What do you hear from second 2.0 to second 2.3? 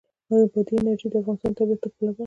برخه ده.